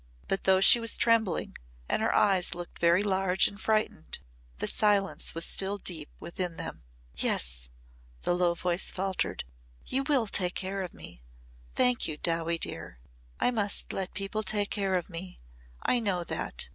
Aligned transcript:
But 0.27 0.45
though 0.45 0.61
she 0.61 0.79
was 0.79 0.97
trembling 0.97 1.57
and 1.87 2.01
her 2.01 2.11
eyes 2.15 2.55
looked 2.55 2.79
very 2.79 3.03
large 3.03 3.47
and 3.47 3.61
frightened, 3.61 4.17
the 4.57 4.65
silence 4.67 5.35
was 5.35 5.45
still 5.45 5.77
deep 5.77 6.09
within 6.19 6.57
them. 6.57 6.81
"Yes," 7.17 7.69
the 8.23 8.33
low 8.33 8.55
voice 8.55 8.91
faltered, 8.91 9.43
"you 9.85 10.01
will 10.03 10.25
take 10.25 10.55
care 10.55 10.81
of 10.81 10.95
me. 10.95 11.21
Thank 11.75 12.07
you, 12.07 12.17
Dowie 12.17 12.57
dear. 12.57 12.97
I 13.39 13.51
must 13.51 13.93
let 13.93 14.15
people 14.15 14.41
take 14.41 14.71
care 14.71 14.95
of 14.95 15.07
me. 15.07 15.39
I 15.83 15.99
know 15.99 16.23
that. 16.23 16.69